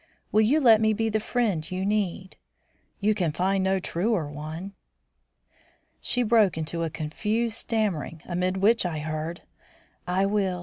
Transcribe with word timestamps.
Will 0.31 0.41
you 0.41 0.59
let 0.59 0.81
me 0.81 0.93
be 0.93 1.09
the 1.09 1.19
friend 1.19 1.69
you 1.69 1.85
need? 1.85 2.35
You 3.01 3.13
can 3.13 3.31
find 3.31 3.63
no 3.63 3.79
truer 3.79 4.27
one." 4.27 4.73
She 6.01 6.23
broke 6.23 6.57
into 6.57 6.81
a 6.81 6.89
confused 6.89 7.55
stammering, 7.57 8.23
amid 8.25 8.57
which 8.57 8.83
I 8.83 8.97
heard: 8.97 9.43
"I 10.07 10.25
will. 10.25 10.59